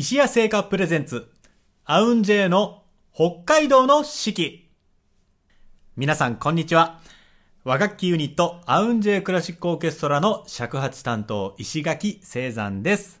[0.00, 1.30] 石屋製菓プレゼンツ、
[1.84, 4.70] アウンジェイの北海道の四季。
[5.94, 7.00] 皆さん、こんにちは。
[7.64, 13.20] 和楽器ユニット、アウンジェイクラシックオーケストラの尺八担当、石垣聖山です。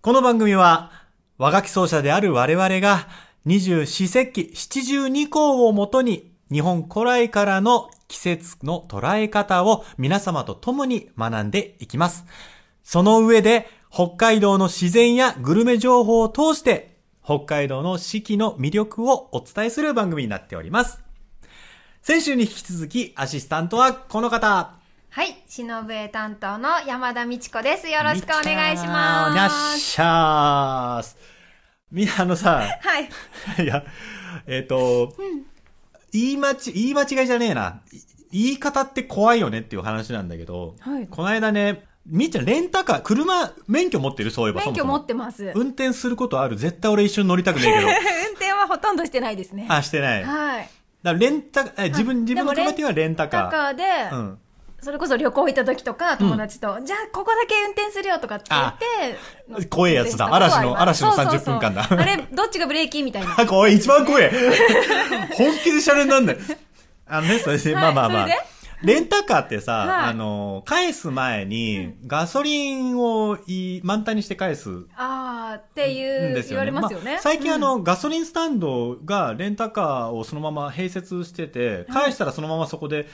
[0.00, 0.90] この番組は、
[1.38, 3.06] 和楽器奏者である我々が、
[3.44, 12.24] 二十四節気七十二項をもとに、日本古来からの季節の捉え方を皆様と共に学んでいきます。
[12.82, 21.02] その上で、北海道の自然やグルメ情報を通して、北海道の四季の魅力をお伝えする番組になっております。
[22.02, 24.74] 先週に引き続き、アシスタントはこの方。
[25.10, 27.88] はい、忍笛担当の山田美智子です。
[27.88, 29.34] よろしくお願いしおます。
[29.34, 31.16] 願いします。
[31.90, 33.08] みんなあのさ、はい。
[33.64, 33.84] いや、
[34.46, 35.14] えっ、と、
[36.12, 37.80] 言い間ち、言い間違いじゃねえな。
[37.90, 37.98] い
[38.30, 44.30] 言い方って怖いよねっていう話なんだけど、はいこの間ね、みっちゃんレンタカー、車、免許持ってる？
[44.30, 45.52] そういえば免許持ってます。
[45.54, 46.56] 運転することある？
[46.56, 47.86] 絶対俺一緒に乗りたくねえけど。
[47.86, 47.92] 運
[48.32, 49.66] 転はほとんどしてないですね。
[49.68, 50.22] あ、してない。
[50.22, 50.68] だかはい。
[51.02, 53.44] らレンタ、え自分、自分の車っていうのはレンタカー。
[53.50, 54.38] タカーで、うん。
[54.80, 58.58] それこそ旅行行った時とか、友達と、じゃあここだけ運転するよとかって言
[59.58, 63.34] って、怖いやつだ嵐のそうそう嵐の30分間だそうあれ、どっちがブレーキみたいな。
[63.38, 64.30] あ、 怖い、一番怖い。
[65.34, 66.38] 本気でシャレになんない。
[67.08, 68.28] あのね、それで、はいまあまあまあ。
[68.82, 74.86] レンタカーってさ、はいあの、返す前に、ガソリンをい満タンにして返す。
[74.96, 76.66] あーってんいう、ですよね。
[76.66, 77.16] 言われますよね。
[77.16, 83.08] あ最近あうん、の、ガソリンスタンドがレンタカーをそのまま併設してて、返したらそのままそこで、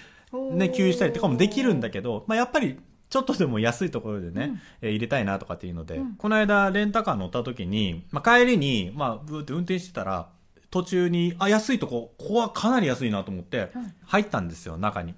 [0.53, 10.29] ね、給油したりとかもできるんだけど、まあやっぱり、ちょっとでも安いところでね、えー入れたいなとかっていうので、うんこの間レンタカー乗った時に、まあ帰りに、まあブーって運転してたら、
[10.70, 13.70] 途中に、あ、安いとこ、ここはかなり安いなと思って、
[14.07, 15.15] 入ったんですよ、中に。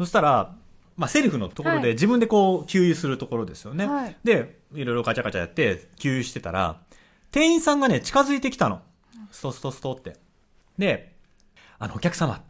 [0.00, 0.54] そしたら、
[0.96, 3.86] まあセルフのところはいで自分でこう、給油するところですよね。
[3.86, 6.80] はいで、いろいろガチャガチャやって、給油してたら、
[7.30, 8.80] 店員さんがね、近づいてきたの。
[9.30, 10.16] ストストストって。
[10.78, 11.14] で、
[11.78, 12.42] あの、お客様、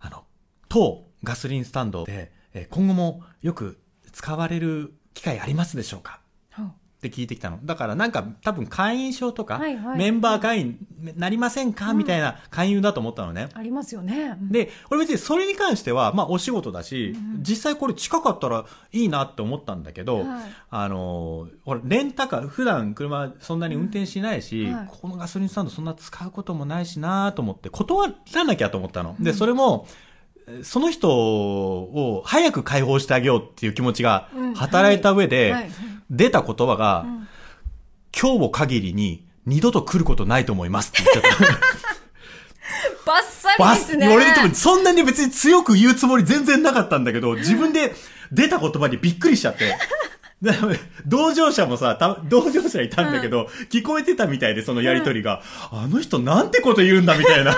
[0.00, 0.24] あの、
[0.70, 3.78] 当ガソリンスタンドで、えー今後もよく
[4.10, 6.14] 使われる機会ありますでしょうか？
[6.16, 6.21] うん
[7.06, 7.58] って聞いてきたの。
[7.64, 9.98] だからなんか多分会員証とか、はいはい。
[9.98, 10.78] メンバー会員
[11.16, 13.48] なりませんか、みたいな勧誘だと思ったのね。
[13.54, 14.36] ありますよね。
[14.40, 14.52] うん。
[14.52, 20.26] で、俺別にそれに関しては、まあお仕事だし、うん実際これ近かったらいいなって思ったんだけど、はい。
[20.70, 24.86] あのー、ほら、レンタカー、普段車そんなに運転しないし、うんはい。
[24.86, 29.16] ここのガソリンスタンドそんな使うこともないしなと思って、断らなきゃと思ったの。
[29.18, 29.88] で、それも、
[30.62, 34.54] その人を早く解放してあげようっていう気持ちがうん。
[34.54, 35.70] 働いた上で、はい
[36.12, 37.28] 出た言葉が、うん
[38.18, 41.58] 今日を限りに二度と来ることないと思いますって言っちゃった。
[43.04, 44.14] バッサリですね。
[44.14, 47.94] 俺でもそんなに別に強く言うつもり全然なかったんだけど、自分で
[48.30, 49.76] 出た言葉にびっくりしちゃって。
[50.40, 50.52] で
[51.06, 57.56] 同乗者もさ、た同乗者いたんだけど、聞こえてたみたいで、そのやりとりが、あの人なんてこと言うんだみたいな。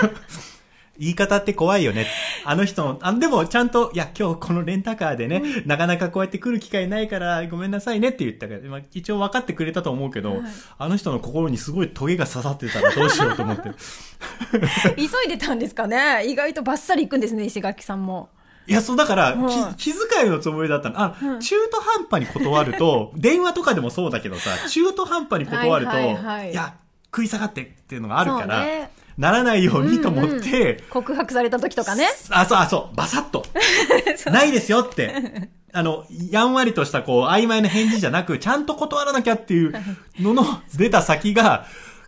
[0.97, 2.07] 言い方って怖いよね。
[2.45, 10.41] あの人の、あ、でもちゃんと、いや、今日このレンタカーでね、なかなかこうやって来る機会ないから、ごめんなさいねって言ったから、まあ、一応分かってくれたと思うけど、はい
[10.77, 13.71] あの人の心にすごいトゲが刺さってたらどうしようと思って。
[14.95, 16.25] 急いでたんですかね。
[16.25, 18.29] 意外とバッサリ行くんですね、石垣さんも。
[18.67, 19.37] いや、そう、だから、
[19.77, 20.99] 気遣いのつもりだったの。
[20.99, 32.07] あ、うん中途半端に断ると、 電話とかでもそうだけどさ、中途半端に断ると、はいいはいはいや、食い下がってっていうのがあるから、ねならないようにと思って、うんうん告白された時とかね。
[32.29, 33.45] あ、そう、あ、そう、バサッと。
[34.31, 35.49] ないですよって。
[35.73, 39.73] あの、やんわりとした、こう、曖昧な返事じゃなく、ちゃんと断らなきゃっていう
[40.19, 41.65] のの出た先が、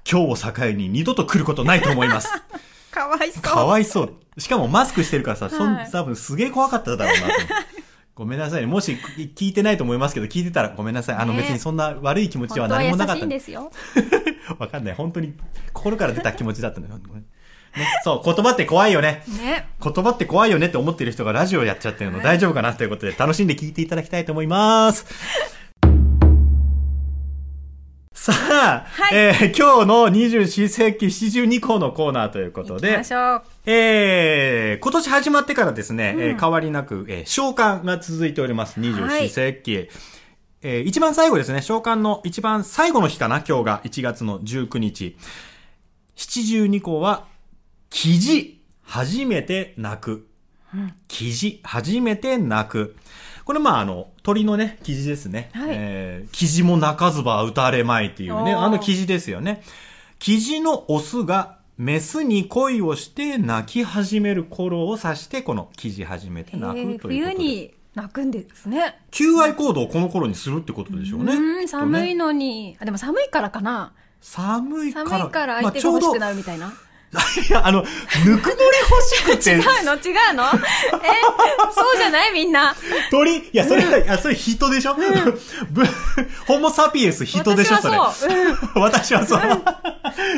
[0.10, 2.30] 今日を境に二度と来ることないと思います。
[2.92, 3.42] かわいそう。
[3.42, 4.42] かわいそう。
[4.42, 7.34] しかもマスクしてるからさ、そんはい多分すげえ怖かっただろうなと。
[8.18, 8.66] ごめんなさいね。
[8.66, 8.98] もし
[9.36, 11.16] 聞いてないと思いますけど、聞いてたらごめんなさい。
[11.18, 13.72] あのね別にそんな悪い気持ちは何もなかっしたいんですよ。
[14.58, 14.96] わかんない。
[14.96, 15.36] 本当に
[15.72, 16.96] 心から出た気持ちだったのよ。
[16.96, 17.02] ね、
[18.04, 19.24] そう、言葉って怖いよね。
[19.40, 19.68] ね。
[19.84, 25.06] 言葉って怖いよねって思ってる人がラジオやっちゃってるのはい大丈夫かなということで楽しんで聞いていただきたいと思います。
[28.20, 33.42] さあ、はいえー今日の24世紀72項のコーナーということで行きま、しょう。
[33.68, 38.80] えー、今年始まってからですね、うんえー変わりなく、えー、召喚が続いております。
[38.80, 39.90] 24世紀。
[40.64, 45.16] えー一番最後ですね、召喚の一番最後の日かな、今日が1月の19日。
[46.16, 47.28] 72項は、
[47.92, 50.28] 記事、初めて泣く。
[51.08, 52.96] 記事、初めて泣く。
[53.48, 55.52] これまああの、鳥のね、記事ですね。
[55.54, 59.64] はいえー、記事も泣かずば打たれまいっていうね、あの記事ですよね。
[60.20, 67.14] 記事のオスがメスに恋をして泣き始める頃を指して、この記事始めて泣くということで。
[67.16, 69.00] 冬に泣くんですね。
[69.12, 71.34] 求愛行動をこの頃にするってことでしょうね。
[71.34, 72.26] うん、寒いの。
[72.26, 72.76] のに。
[72.82, 73.94] あ、でも寒いからかな。
[74.20, 75.10] 寒いから。
[75.10, 76.14] 寒いからまあちょうど
[77.50, 77.84] いや、あの、
[78.26, 78.60] ぬくもり
[78.90, 79.52] 欲しくて。
[79.56, 79.96] 違う、の？
[79.96, 80.44] 違うの？
[80.46, 80.58] え？
[81.74, 82.34] そうじゃない？
[82.34, 82.76] みんな。
[83.10, 85.04] 鳥、いや、それは、いや、それ人でしょ、ぶ
[86.46, 87.98] ホモサピエンス人でしょそれ。
[87.98, 88.80] 私はそう。
[88.82, 89.42] 私はそう。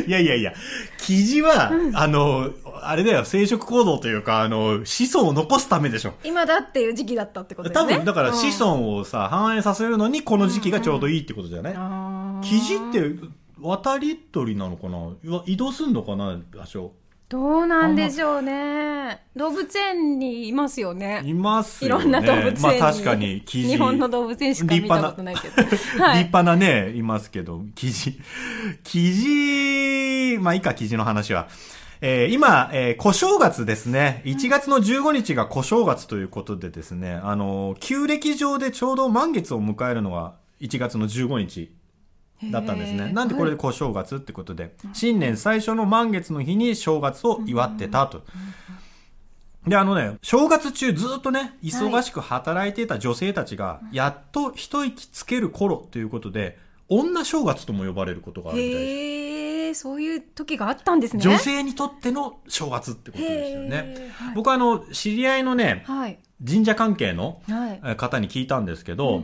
[0.08, 0.54] いやいやいや、
[1.00, 2.50] キジは、あの、
[2.82, 6.14] あれだよ、生殖行動というか、あの、子孫を残すためでしょ。
[6.24, 7.94] 今だっていう時期だったってことだよね。
[7.94, 13.00] 多分、だからうん子孫をさ、繁栄させるのに、この時期がちょうどいいってことじゃない、キジって、
[13.62, 15.42] 渡り鳥なのかな？
[15.46, 16.40] 移動すんのかな？
[16.56, 16.94] 場所。
[17.30, 19.24] どうなんでしょうね。
[19.36, 21.22] 動物園にいますよね。
[21.24, 22.04] いますいよね。
[22.04, 22.60] ろんな動物園に。
[22.60, 23.68] まあ確かに、キジ。
[23.70, 25.62] 日本の動物園しか見たことないけど。
[25.62, 28.20] 立派なね、いますけど、キジ。
[28.84, 31.50] キジ、まあいいか、キジの話は。
[32.02, 34.24] えー今、えー小正月ですね。
[34.26, 41.72] 1月の15日が小正月ということでですね、あの、旧暦上でちょうど満月を迎えるのが1月の15日
[42.44, 43.12] だったんですね。
[43.12, 48.24] なんでこれで小正月ってことで、新年最初の満月の日に正月を祝ってたと。
[49.68, 56.58] で、あのね、正月中ずっとね、忙しく働いていた女性たちが、やっと一息つける頃ということで、
[56.88, 59.82] 女正月とも呼ばれることがあるみたいです。
[59.82, 61.22] そういう時があったんですね。
[61.22, 64.10] 女性にとっての正月ってことですよね。
[64.14, 66.20] はい僕はあの、知り合いのね、はい。
[66.48, 67.42] 神社関係の
[67.98, 69.24] 方に聞いたんですけど、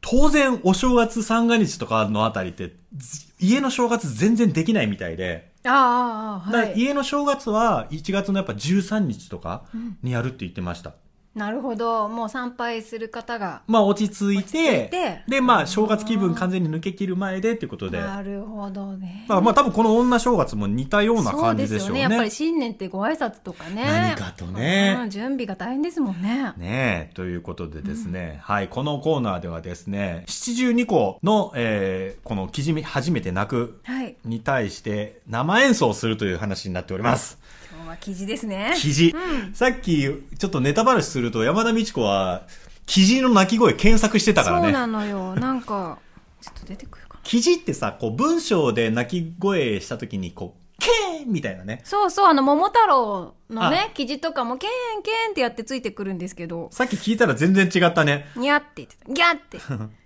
[0.00, 6.72] 当然お正月三が日とかのあたりって、ず家の正月全然できないみたいで、ああ、はい。
[6.76, 9.64] 家の正月は1月のやっぱ13日とか
[10.02, 10.94] にやるって言ってました。
[11.34, 12.08] なるほど。
[12.08, 13.62] もう参拝する方が。
[13.68, 19.26] まあ落ち着いて、で、まあ正月気分完全に抜け切る前でっていうことで、なるほどね。
[19.28, 21.78] まあまあ多分この女正月も似たような感じでしょうね。
[21.78, 22.00] そうですよね。
[22.00, 23.84] やっぱり新年ってご挨拶とかね。
[23.84, 26.52] 何かとねうん準備が大変ですもんね。
[26.56, 34.16] ねえ、ということでですね、はい、このコーナーではですね、七十二個の、えー、この記事初めて泣くはい。
[34.24, 37.38] に対して生演奏するという話になっております。
[37.38, 37.59] 今日
[37.90, 38.74] は記事ですね。
[38.76, 39.14] 記事。
[39.52, 40.02] さっき、
[40.38, 42.46] ちょっとネタ話すると山田美智子は、
[42.86, 44.62] 記事の鳴き声検索してたからね。
[44.64, 45.34] そうなのよ。
[45.34, 45.98] なんか、
[46.40, 47.20] ちょっと出てくるかな。
[47.22, 51.82] 記事ってさ、こう文章で鳴き声した時に、こう、ケーンみたいなね。
[51.84, 58.26] そうそう、あの、桃太郎のあね、記事とかも、ケーンケーンってやってついてくるんですけど、さっき聞いたら全然違ったね。
[58.34, 59.12] にゃって言ってた。
[59.12, 59.58] ギャって。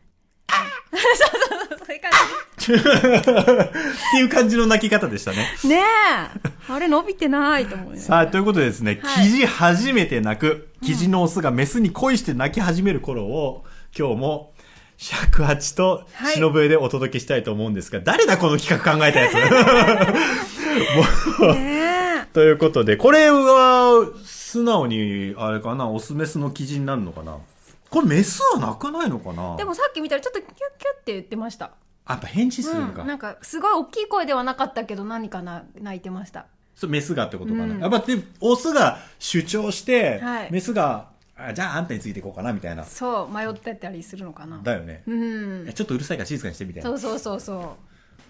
[0.95, 1.37] あそうそ
[1.67, 2.11] うそう、そういう感
[3.65, 3.69] っ
[4.13, 5.47] ていう感じの鳴き方でしたね。
[5.61, 5.69] じ。
[5.69, 5.81] ねえ。
[6.69, 8.01] あれ伸びてないと思うよ。
[8.01, 13.65] さあ、ということでですね、はいキジ初めて鳴く、キジのオスがメスに恋して鳴き始める頃を、
[13.97, 14.53] 今日も、
[14.97, 19.35] 尺八とはい忍笛でお届けしたいと思うんですが、誰だこの企画考えたやつ？
[21.55, 27.37] ねということで、これは、素直に、あれかな、オスメスのキジになるのかな？
[27.95, 29.55] これメスは鳴かないのかな？
[29.55, 29.59] え。
[29.59, 30.67] でもさっき見たらちょっとキュッキュッ
[31.01, 31.71] って言ってました。
[32.07, 33.03] あやっぱ返事するのか。
[33.03, 37.65] うん、なんかすごい大きい声ではなかったけど何かな泣いてましたそうメスがってことかな。
[37.67, 42.85] うんやっぱで、オスが主張して、はいメスが、あじゃああんたについていこうかな、みたいな。
[42.85, 45.05] そう迷ってたりするのかなだよね。
[45.07, 46.91] うんちょっとうるさいから静かにしてみたいな。
[46.91, 47.67] そうそうそうそう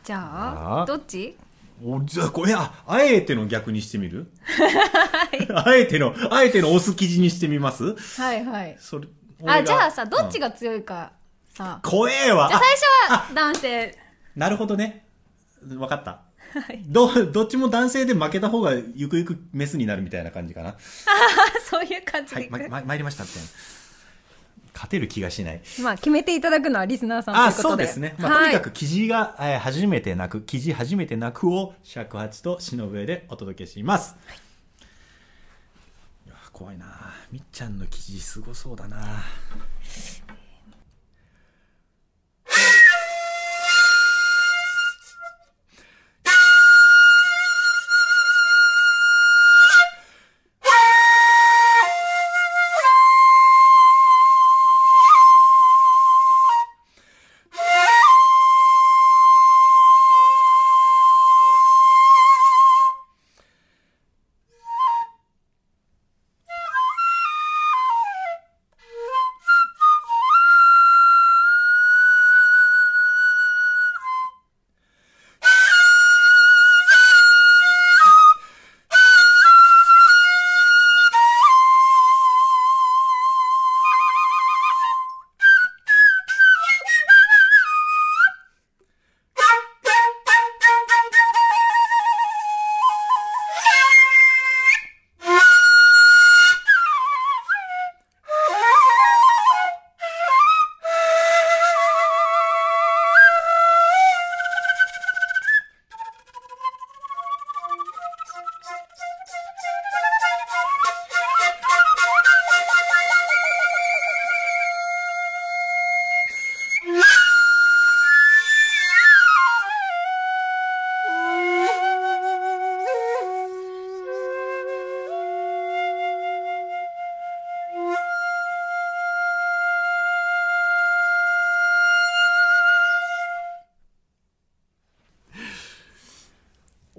[0.05, 1.37] じゃああどっち？
[1.83, 4.31] おじゃあ、これ、あ、あえての逆にしてみる？
[5.57, 7.97] あえての、あえてのオス記事にしてみます？
[8.21, 9.09] はいはいそれ、
[9.45, 11.13] あじゃあさどっちが、が強いか
[11.53, 12.49] さうん怖えわ。
[12.49, 12.63] じゃああ
[13.09, 13.99] 最初は男性
[14.37, 15.07] なるほどね。
[15.79, 16.11] わかった。
[16.61, 20.71] はいど、どっちも男性で負けた方がゆくゆくメスになるみたいな感じかな。
[20.71, 20.77] あ
[21.69, 23.49] そういう感じで、はい、ま、ま、参りましたみたいな。
[24.75, 25.61] 勝てる気がしない。
[25.81, 28.15] まあ決めていただくのはリスナーさんといあ、うことでそうですね。
[28.19, 34.17] まあ、はいとにかく記事が、えー初めて泣く、記事初めて泣くを尺八と忍笛でお届けします。
[36.55, 36.87] 怖いな。
[37.33, 39.25] みっちゃんの記事すごそうだな。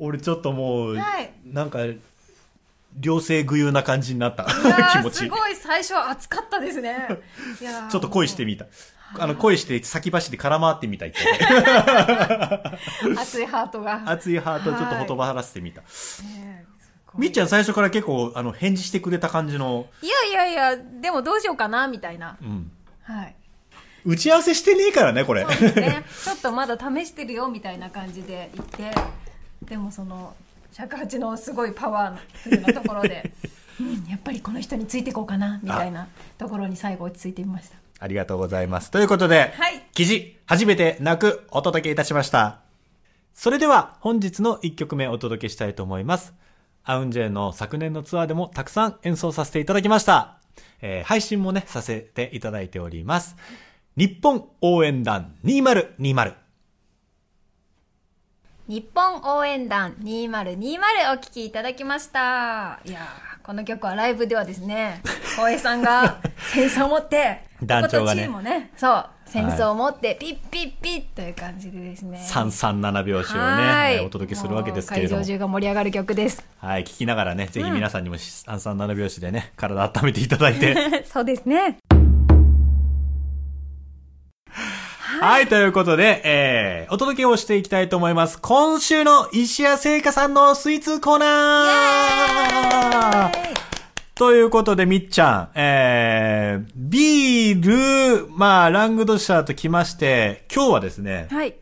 [0.05, 1.79] 俺ちょっともう、はいなんか、
[3.01, 4.45] 良性具有な感じになった
[4.93, 5.23] 気持ち。
[5.23, 7.07] ーすごい最初は熱かったですね。
[7.91, 8.65] ちょっと恋してみた。
[9.17, 11.13] あの、恋して先走って空回ってみたい。
[13.17, 14.01] 熱いハートが。
[14.05, 15.83] 熱いハートをちょっとほとばらせてみた。
[17.17, 22.37] みっちゃん最初から結構、あの、返事してくれた感じの、いやいやいや、でもどうしようかな、みたいな。
[22.41, 22.71] うん。
[23.03, 23.35] はい。
[24.05, 26.03] 打ち合わせしてねえからね、これね。
[26.23, 28.91] ちょっとまだ試してるよ、みたいな感じで言って、
[29.67, 30.35] でもその、
[30.71, 33.31] 尺八のすごいパワーなところで、
[33.79, 36.07] うん、やっぱりこの人についていこうかな、みたいな
[36.37, 37.77] ところに最後落ち着いてみました。
[37.99, 38.91] ありがとうございます。
[38.91, 42.59] ということで、はい記事、初めて泣くお届けいたしました。
[43.33, 46.33] それでは、本日の1曲目お届けしたいと思います。
[46.83, 50.37] アウンジェイの昨年のツアーでもたくさん演奏させていただきました。
[50.81, 53.35] えー配信もね、させていただいております。
[53.97, 56.44] 日本応援団2020。
[58.67, 62.79] 日本応援団2020お聴きいただきました。
[62.83, 65.03] いやーこの曲はライブではですね、
[65.37, 66.17] 光栄さんが
[66.51, 72.19] センサーを持って、団長がねチームもね、そう、センサーを持って、ピッピッピッという感じでですね。
[72.27, 75.33] 337拍子をね、はいえーお届けするわけですけれども会場。
[75.33, 76.43] 中が盛り上がる曲です。
[76.57, 81.05] はい、聞きながらね、ぜひ皆さんにも337拍子でね、体温めていただいて。
[81.05, 81.77] そうですね。
[85.19, 88.37] はい、ということで、えー、お届けをしていきたいと思います。
[88.41, 93.33] 今週の石谷製菓さんのスイーツコーナー
[94.13, 101.55] ということで、みっちゃん、えー、ビール、まあ、ラングドシャーと来まして、今日はですね、はい。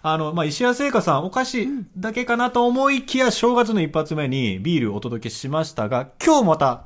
[0.00, 6.84] あの、まあ、石谷製菓さん、お菓子だけかなと思いきや、正月の一発目にビールをお届けしましたが、今日また、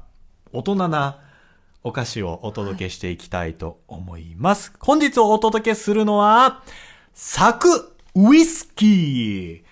[0.53, 1.21] 大人な
[1.83, 4.73] お菓子をお届けしていきたいと思います。
[4.81, 6.63] 本日お届けするのは、
[7.15, 9.63] サクウイスキー。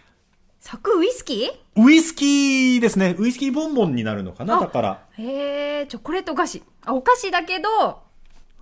[0.59, 1.83] サクウイスキー？
[1.83, 3.15] ウイスキーですね。
[3.19, 4.57] ウイスキーボンボンになるのかな？
[4.57, 6.63] あだから、へえ、チョコレート菓子。
[6.87, 7.69] あ、お菓子だけど、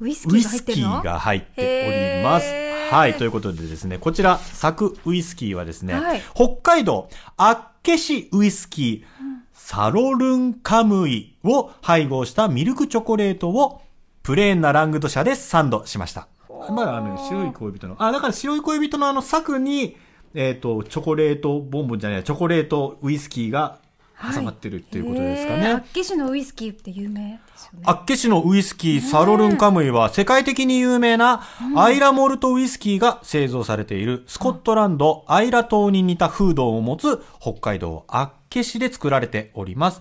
[0.00, 1.00] ウイスキウイーが入っスキてるの？
[1.00, 3.14] ーが入っておりますはい。
[3.14, 13.82] ということでですね、こちら、サクウイスキーはですね、はい北海道、あっけしウイスキー、サロルンカムイを配合したミルクチョコレートを、
[14.22, 16.28] プレーンなラングド社でサンドしました。
[16.48, 19.96] まあ、あの、白い恋人の、あ、だから白い恋人のあの、サクに、
[20.34, 23.78] えっ、と、チョコレートボンボンじゃない、チョコレートウイスキーが
[24.18, 25.72] 挟まってるっていうことですかね。
[25.72, 27.80] 厚岸のウイスキーって有名ですよね。
[27.84, 31.42] 厚岸のウイスキーサロルンカムイは世界的に有名な
[31.76, 40.00] アイラモルトウイスキーが製造されているスコットランドアイラ島に似た風土を持つ北海道厚岸で作られております。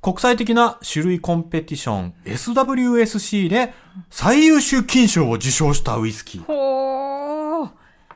[0.00, 3.72] 国際的な種類コンペティション SWSC で
[4.10, 6.42] 最優秀金賞を受賞したウイスキー。
[6.44, 7.11] ほー。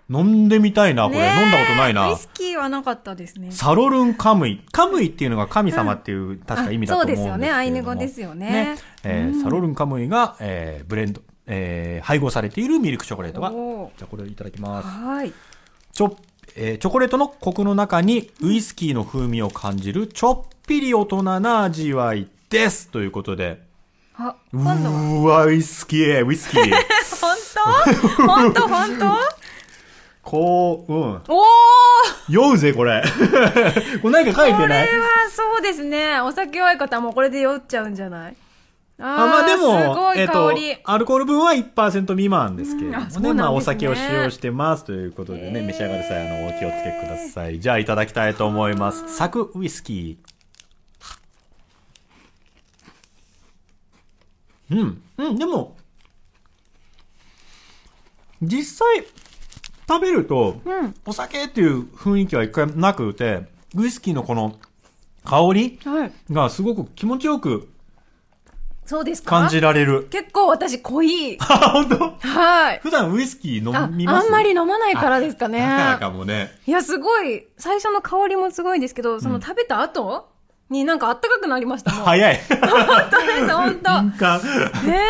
[0.09, 1.19] 飲んでみたいな、これ。
[1.19, 2.17] 飲んだことないなウイ。
[2.17, 3.51] スキーはなかったですね。
[3.51, 4.63] サロルンカムイ。
[4.71, 13.51] カムイっていうのが神様っていう、確か意味だと思うんですけれどそうですよねアイヌ語ですよねえーサロルンカムイが、えーブレンド、えー配合されているミルクチョコレートが。
[13.51, 14.87] じゃあこれいただきます。
[14.89, 15.33] はい。
[15.93, 16.17] ちょ、
[16.55, 22.89] えーチョコレートのコクの中にウイスキーの風味を感じるちょっぴり大人な味わいです。
[22.91, 23.61] ということで。
[24.19, 25.01] あ、う今度は。
[25.01, 26.63] ーわ、ウイスキー、ウイスキー。
[27.21, 27.37] 本
[28.17, 28.27] 当？
[28.27, 28.69] 本当？
[28.69, 29.46] 本当？
[30.27, 31.01] こう、うん。
[31.03, 31.23] おー
[32.29, 33.01] 酔うぜ、これ。
[34.03, 36.21] これ何か書いてないこれはそうですね。
[36.21, 38.37] お酒弱い方はもうこれで酔っちゃうんじゃない？
[38.99, 40.77] あーあまあでも、すごいえっ、香り。
[40.79, 43.11] と、アルコール分は1%未満ですけれどもね。
[43.15, 47.61] うんねまあお酒を使用してますということでね、召し上がる際、あの、お気をつけください。
[47.61, 49.05] じゃあいただきたいと思います。
[49.15, 54.75] サクウイスキー。
[54.75, 55.03] うん。
[55.19, 55.77] うん、でも、
[58.43, 59.07] 実際、
[59.89, 60.95] 食べると、うん。
[61.07, 64.57] お酒っていう雰囲気は一回なくて、ウイスキーのこの
[65.25, 66.13] 香りはい。
[66.33, 67.69] がすごく気持ちよく
[68.85, 69.31] そうですか？
[69.41, 70.07] 感じられる。
[70.11, 71.37] 結構私濃い。
[71.43, 72.17] あ、本当？
[72.21, 72.81] はい。
[72.83, 74.27] 普段ウイスキーあ、飲みます？
[74.27, 75.59] あんまり飲まないからですかね。
[75.61, 76.53] だからかもね。
[76.67, 80.29] いや、すごい、最初の香りもすごいですけど、その食べた後？
[80.69, 81.93] になんかあったかくなりました。
[81.93, 82.41] 早い。
[82.49, 82.59] 本
[83.11, 83.91] 当です、本当。
[84.03, 84.41] 敏感。
[84.85, 85.01] ね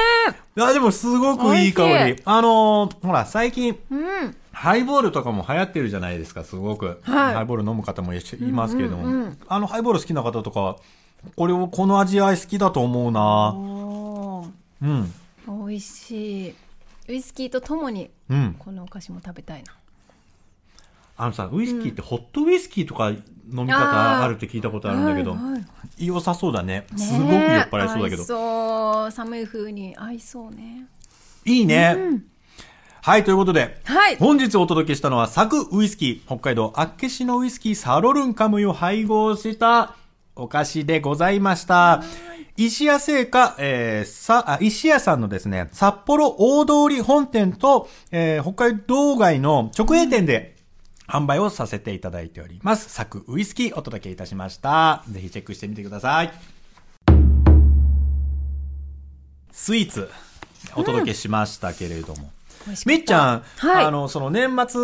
[0.56, 2.22] いや、でもすごくいい香り。
[2.26, 3.94] あのーほら、最近、え。
[3.94, 4.36] うん。
[4.56, 6.98] ハイボールとかも流行ってるじゃないですか、すごく。
[7.02, 10.76] はいハイボール飲む方もいいますけれども、うんうんうんあの、ハイボール好きな方とかは、
[11.36, 13.54] これを、この味わい好きだと思うな
[14.80, 15.12] うん。
[15.68, 16.54] 美味しい。
[17.08, 18.56] ウイスキーとともに、うん。
[18.58, 19.74] このお菓子も食べたいな。
[21.18, 23.18] あのさ、ウイスキーってホットウイスキーとか飲
[23.50, 25.66] み方あるって聞いたことあるんだけど、はいはい
[25.98, 26.86] 良さそうだね。
[26.96, 28.24] すごく酔っ払いそうだけど。
[28.24, 29.10] そう。
[29.10, 30.86] 寒い風に合いそうね。
[31.44, 31.94] いいね。
[31.96, 32.24] うん
[33.06, 39.94] はい、ということで、はい本日お届けしたのは、サクウイスキー、北海道厚岸のウイスキーサロルンカムイを配合した
[40.34, 42.02] お菓子でございました。
[42.56, 50.56] 石屋製菓、えー、さ、あ、石屋さんのですね、札幌大通り本店と、えー、北海道外の直営店で、
[51.06, 52.90] 販売をさせていただいております。
[52.90, 55.04] サクウイスキーお届けいたしました。
[55.08, 56.32] ぜひチェックしてみてください。
[59.52, 60.10] スイーツ、
[60.74, 62.14] お届けしましたけれども。
[62.14, 62.35] 美味しかった
[62.86, 63.84] みっちゃん、はい。
[63.84, 64.80] あの、その年末、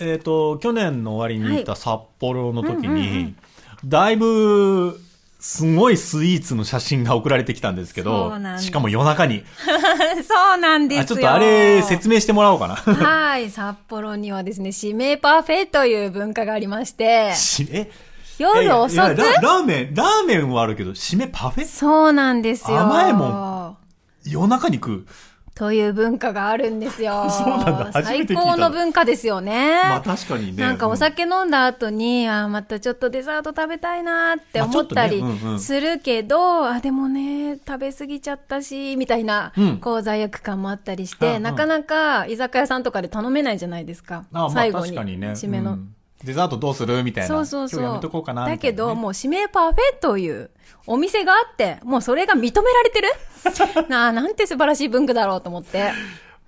[0.00, 3.34] えっ、と、去年の終わりに行った札幌の時に、
[3.84, 5.00] だいぶ、
[5.42, 9.42] すごいスイーツの写真が送られてきたんですけどしかも夜中に。
[10.22, 12.76] そうなんですちょっとあれ、説明してもらおうかな。
[12.76, 17.90] はい、札幌にはですね、指名パフェという文化がありまして、しえ
[18.38, 18.98] 夜遅く？
[18.98, 21.66] ララーメン、ラーメンはあるけど、締めパフェ？
[21.66, 22.78] そうなんですよ。
[22.78, 23.78] 甘いも
[24.24, 25.06] 夜中に食う。
[25.54, 27.26] という文化があるんですよ。
[27.92, 29.80] 最高の文化ですよね。
[29.84, 30.62] まあ確かにね。
[30.62, 44.50] なんかお酒飲んだ後に、あーまたちょっとデザート食べたいなって思ったりまあちょっとねうんうんするけど、あ、でもね、食べ過ぎちゃったし、みたいなうん、こう罪悪感もあったりしうんうて、んなかなか居酒屋さんとかで頼めないじゃないですかあまあ。
[44.50, 45.28] 最後に、確かにね。
[45.32, 45.72] 締めの。
[45.72, 45.94] うん
[46.24, 47.02] デザートどうする？
[47.04, 47.28] みたいな。
[47.28, 47.82] そうそうそう。
[47.84, 48.52] やめとこうかなね。
[48.52, 50.50] だけど、もう指名パフェという
[50.86, 53.08] お店があって、もうそれが認められてる？
[53.88, 55.92] なあ、なんて素晴らしい文化だろうと思って。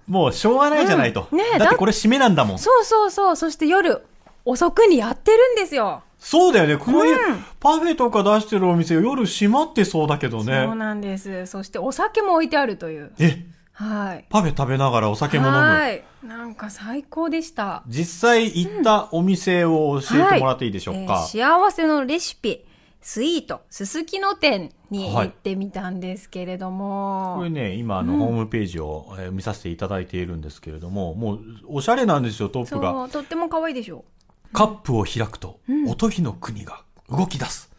[0.07, 1.29] もうしょうがないじゃないと。
[1.31, 2.59] うんねえだってこれ締めなんだもん。
[2.59, 3.37] そうそうそう。
[3.37, 4.03] そして夜
[4.45, 6.03] 遅くにやってるんですよ。
[6.19, 6.77] そうだよね。
[6.77, 10.67] こういううんパフェとか出してるお店夜閉まってそうだけどそうね。
[10.75, 11.47] なんです。
[11.47, 13.13] そしてお酒も置いてあるという。
[13.19, 14.25] え、はい。
[14.31, 15.59] パフェ食べながらお酒も飲む。
[15.59, 16.05] はい。
[16.23, 17.83] なんか最高でした。
[17.89, 21.13] 実際行ったお店を教えてもらっていいでしょうか。
[21.15, 22.65] はいえー幸せのレシピ、
[23.01, 27.35] スイート、すすきの店に行ってみたんですけれども。
[27.39, 33.09] これね、今あの、ホームページを、えー見させていただいているんですけれども、もうおしゃれなんですよ、トップが。
[33.11, 34.05] とっても可愛いでしょ。
[34.53, 35.59] カップを開くと、
[35.89, 37.73] おとぎの国が動き出す。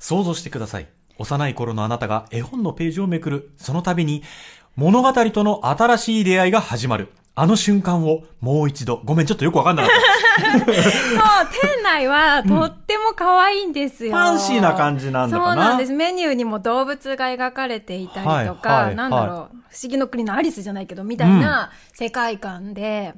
[0.00, 0.88] 想像してください。
[1.18, 3.52] 幼い頃のあなたが絵本のページをめくる。
[3.56, 4.22] その度に、
[4.76, 7.08] 物語との新しい出会いが始まる。
[7.34, 9.00] あの瞬間をもう一度。
[9.06, 10.66] ごめん、ちょっとよくわかんなかった。
[10.68, 14.12] そう、店内はとっても可愛いんですよ。
[14.12, 15.92] ファンシーな感じなんだそうなんです。
[15.92, 23.14] メニューにも動物が描かれていたりとか、はいはいなんだろう、不思議の国のアリスじゃないけど、みたいな世界観で、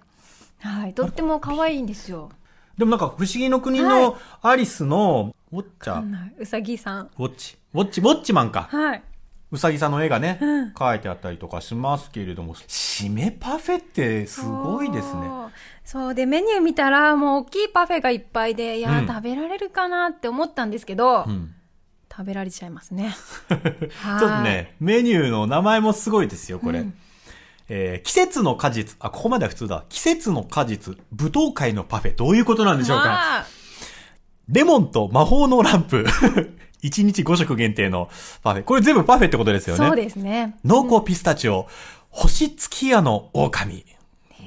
[0.61, 2.31] はい、とっても可愛いんですよ。
[2.77, 7.11] でもなんか、不思議の国はのアリスの、ウォッチャー、うさぎさん。
[7.19, 8.69] ウォッチ、ウォッチ、ウォッチマンか。
[8.71, 9.03] はい。
[9.51, 15.23] うさぎさんの絵がね、うん描いてあったりとかしますけれども、締めパフェってすごいですね。
[15.85, 16.15] そう。
[16.15, 21.55] で、メニュー見たら、もう大きいパフェがいっぱいで、いや、うん食べられるかなって思ったんですけど、うん。
[22.11, 23.15] 食べられちゃいますね。
[23.49, 26.81] ちょっとね、メニューの名前もすごいですよ、これ。
[26.81, 26.95] うん
[27.71, 28.97] えー季節の果実。
[28.99, 29.85] あ、ここまでは普通だ。
[29.89, 32.15] 季節の果実、舞踏会のパフェ。
[32.15, 33.47] どういうことなんでしょうか、まあ
[34.49, 36.07] レモンと魔法のランプ。
[36.83, 38.09] 1日5食限定の
[38.43, 38.63] パフェ。
[38.63, 39.87] これ全部パフェってことですよね。
[39.87, 40.57] そうですね。
[40.65, 41.67] 濃厚ピスタチオ、
[42.11, 43.77] 星月夜の狼。
[43.77, 43.85] い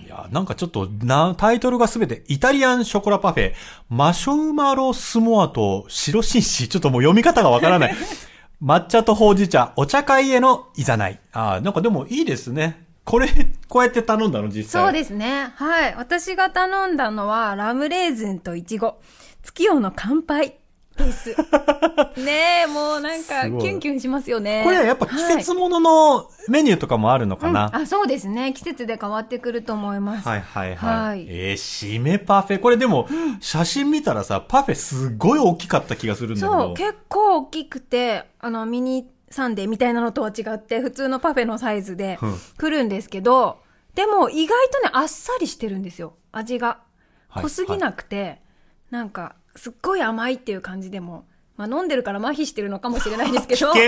[0.08, 3.54] や、なんかちょっとな、タイトルがすべてイタリアンショコラパフェ、
[3.90, 6.70] マシュマロスモアと白紳士。
[6.70, 7.96] ちょっともう読み方がわからない。
[8.62, 11.20] 抹茶とほうじ茶、お茶会へのいざない。
[11.32, 12.86] ああ、なんかでもいいですね。
[13.04, 13.28] これ、
[13.68, 14.84] こうやって頼んだの実際。
[14.84, 15.52] そうですね。
[15.56, 15.96] はい。
[15.96, 19.00] 私が頼んだのは、ラムレーズンとイチゴ。
[19.42, 20.61] 月夜の乾杯
[20.98, 21.36] です。
[22.18, 24.62] ねえ、もうなんか、キュンキュンしますよね。
[24.64, 28.54] これはやっぱ季節もののメニューとかもあるのかな、はいうんあ、そうですね。
[28.54, 30.28] 季節で変わってくると思います。
[30.28, 30.96] はいはいはい。
[31.08, 32.60] はいえー、締めパフェ。
[32.60, 33.08] これでも、
[33.40, 36.52] 写真見たらさ、パフェすごい大きかった気がするんだけど。
[36.52, 43.60] そう、結構大きくて、あの、ミニサンデーみたいなのとは違って、普通のパフェのサイズでうん来るんですけど、
[43.96, 46.14] でも意外とね、あっさりしてるんですよ。
[46.32, 46.68] 味が。
[47.30, 48.42] はい濃すぎなくて、
[48.90, 51.26] なんか、すっごい甘いっていう感じでも、
[51.58, 53.80] まあ飲んでるから麻痺してるのかもしれないですけど、危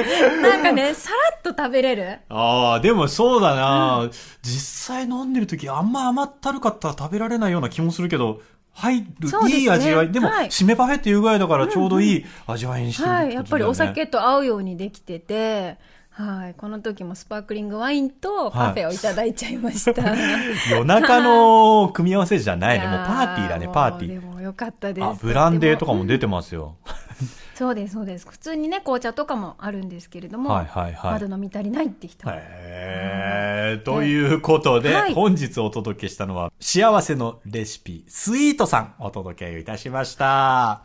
[0.42, 2.20] なんかね、さらっと食べれる。
[2.30, 4.10] ああ、でもそうだな、
[4.42, 8.42] 実際飲んでる時あんま甘ったるかったら食べられないような気もするけど、
[8.74, 9.56] 入る、ね。
[9.56, 10.12] いい味わい。
[10.12, 10.48] でも、はい。
[10.48, 15.78] 締めパフェっていうぐらいだからちょうどいい味わいにしてるってことだよね、はい、やっぱりお酒と合うようにできてて、
[16.16, 20.16] はい、この時もスパークリングワインとパフェをいただいちゃいました。
[20.70, 22.86] 夜中の組み合わせじゃないね。
[22.86, 24.20] やもうパーティーだね、パーティー。
[24.20, 25.04] でもよかったです。
[25.04, 26.76] あ、ブランデーとかも出てますよ。
[27.56, 28.28] そうです、そうです。
[28.30, 32.34] 普通にね、紅茶とかもあるんですけれども、はいはいはいまだ飲み足りないって人も。
[32.36, 40.84] へーということで、はい本日お届けしたのは、幸せのレシピ、スイートさん、お届けいたしました。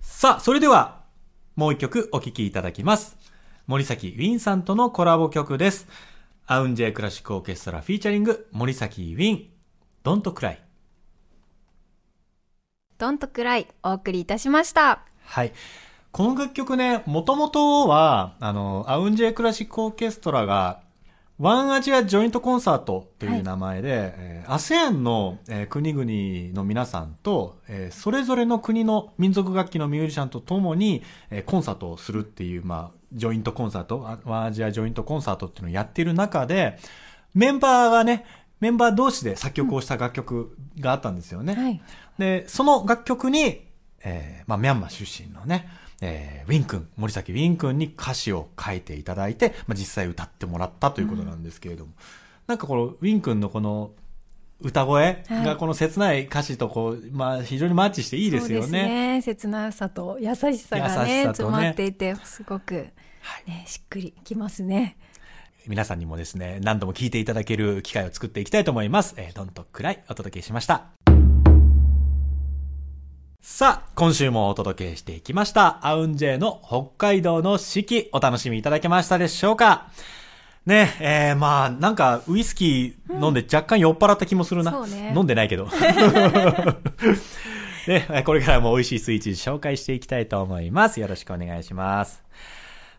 [0.00, 1.02] さあ、それでは、
[1.54, 3.27] もう一曲お聴きいただきます。
[3.68, 5.86] 森崎ウィンさんとのコラボ曲です。
[6.46, 9.46] AUN J クラシックオーケストラ featuring 森崎ウィン、
[10.02, 10.62] Don't Cry。
[12.96, 15.02] Don't Cry お送りいたしました。
[15.22, 15.52] はい。
[16.12, 20.80] この楽曲ね、もともとは、あの、 AUN J クラシックオーケストラが、
[21.38, 36.78] ONE ASIA Joint Concert という名前で、えー ASEAN の、えー国々の皆さんと、えーそれぞれの国の民族楽器のミュージシャンと共に、えーコンサートをするっていう、まあ、ジョイントコンサート、あワンアジアジョイントコンサートっていうのをやっている中で、
[37.34, 38.24] メンバーがね、
[38.58, 41.54] メンバー同士で作曲をした楽曲があったんですよね。
[41.54, 41.80] はい。
[42.18, 43.64] で、その楽曲に、
[44.02, 45.68] えーまあ、ミャンマー出身のね、
[46.00, 51.92] えーウィン君、森崎ウィン君に歌詞を書いていただいて、まあ、実際歌ってもらったということなんですけれども、
[52.46, 53.90] なんかこのウィン君のこの
[54.60, 59.20] 歌声はいがこの切ない歌詞とこう、まあ、非常にマッチしていいですよそうね。
[59.22, 62.88] 切なさと優しさがねね詰まっていてすごく、
[63.46, 64.96] ね、しっくりきますね
[65.66, 69.14] 皆さんにもですね、何度も聴いていただける機会を作っていきたいと思います。
[69.18, 70.86] えー、どんとくらいお届けしました。
[73.40, 75.78] さあ、今週もお届けしていきました。
[75.86, 79.86] アウンジェイの北海道の四季、お楽しみいただけましたでしょうか？
[80.66, 84.72] ね、えー、まあ、なんか、ウイスキー飲んで若干酔っ払った気もするな。
[84.72, 85.64] そうね飲んでないけど。
[85.70, 85.70] ね、
[87.86, 91.00] えーこれからも美味しいスイーツ紹介していきたいと思います。
[91.00, 92.22] よろしくお願いします。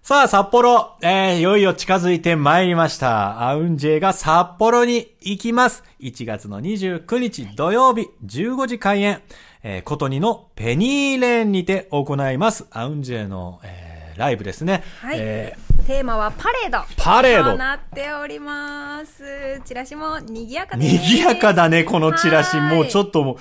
[0.10, 3.48] さあ、札幌、えー、いよいよ近づいてまいりました。
[3.48, 5.84] アウンジェイが札幌に行きます。
[6.00, 9.22] 1月の29日土曜日15時開演。
[9.62, 12.66] えー、ことにのペニーレーンにて行います。
[12.72, 14.84] アウンジェイの、えー、ライブですね。
[15.00, 22.58] はいえテーマはパレードパレードとなっておりますチラシも賑やかー、です賑やかだね、このチラシ。
[22.58, 23.38] はいもうちょっともう、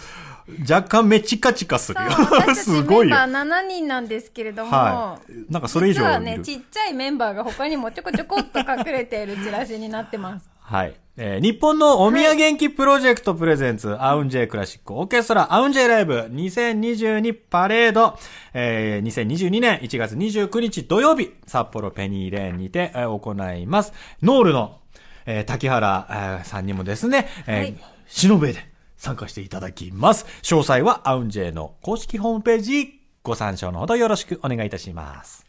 [0.68, 2.10] 若干めチカチカするよ
[2.56, 3.16] すごいよ。
[3.16, 5.52] メンバー7人なんですけれども、はい。
[5.52, 10.94] なんかそれ以上る実はいねちっちゃいメンバーが他にもちょこちょこっと隠れているチラシになってますはい。
[11.16, 18.18] えー日本のお土産元気プロジェクトプレゼンツ、アウンジェイクラシックオーケストラ、アウンジェイライブ2022パレード、
[18.54, 23.92] えー2022年1月29日土曜日、札幌ペニーレーンにて、えー行います。
[24.22, 24.78] ノールの、
[25.26, 28.66] えー滝原、えーさんにもですね、えーはいしのべで
[28.98, 30.26] 参加していただきます。
[30.42, 35.46] 詳細はアウンジェイの公式ホームページ、ご参照のほどよろしくお願いいたします。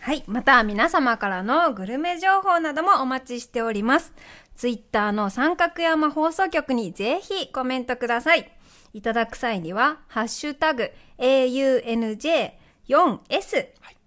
[0.00, 0.22] はい。
[0.26, 4.14] また、皆様からのグルメ情報などもお待ちしております。
[4.54, 8.50] ツイッターの三角山放送局にぜひコメントください。
[8.94, 12.48] いただく際には、ハッシュタグ、AUNJ4S、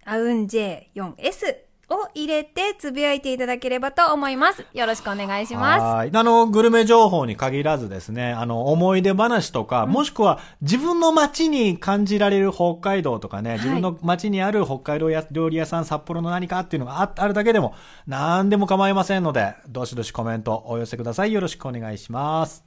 [0.06, 4.66] アウン J4S を入れてつぶやいていただければと思います。
[4.74, 5.82] よろしくお願いします。
[5.82, 6.12] はい。
[6.14, 17.76] あの、グルメ情報に限らずですね、あの、思い出話とか、もしくは自分の街に感じられる北海道とかね、自分の街にある北海道や料理屋さん、札幌の何かっていうのがああるだけでも、
[18.08, 21.34] 何でも構いませんので、どしどしコメントお寄せください。
[21.34, 22.64] よろしくお願いします。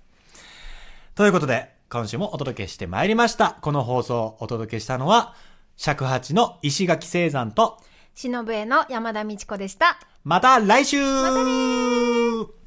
[1.14, 3.56] ということで、今週もお届けしてまいりました。
[3.60, 5.34] この放送をお届けしたのは、
[5.76, 7.78] 尺八の石垣聖山と、
[8.14, 9.98] しのぶえの山田美智子でした。
[10.22, 12.63] また来週またねー